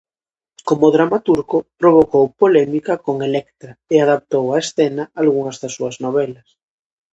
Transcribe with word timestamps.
Como 0.67 0.93
dramaturgo 0.95 1.57
provocou 1.81 2.25
polémica 2.41 2.93
con 3.05 3.15
"Electra" 3.29 3.71
e 3.93 3.95
adaptou 3.99 4.45
á 4.55 4.57
escena 4.65 5.03
algunhas 5.21 5.57
das 5.61 5.73
súas 5.77 5.95
novelas. 6.05 6.47